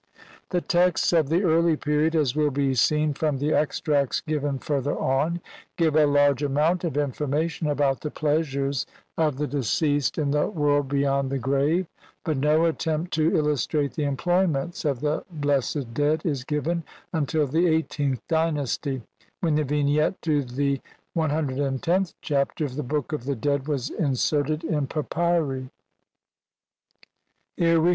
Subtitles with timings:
[0.49, 4.97] The texts of the early period, as will be seen from the extracts given further
[4.97, 5.41] on,
[5.77, 10.55] give a large amount of information about the pleasures of the deceased in CXII INTRODUCTION.
[10.55, 11.85] the world beyond the grave,
[12.25, 16.83] but no attempt to illu strate the employments of the blessed dead is given
[17.13, 19.03] until the eighteenth dynasty,
[19.41, 20.81] when the Vignette to the
[21.15, 25.69] CXth Chapter of the Book of the Dead was in serted in papyri.